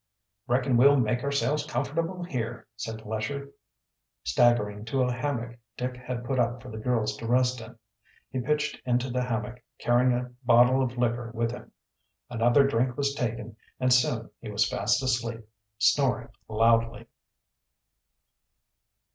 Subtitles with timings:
[0.47, 3.51] "Reckon we'll make ourselves comfortable here," said Lesher,
[4.23, 7.77] staggering to a hammock Dick had put up for the girls to rest in.
[8.31, 11.71] He pitched into the hammock, carrying a bottle of liquor with him.
[12.31, 17.05] Another drink was taken, and soon he was fast asleep, snoring loudly.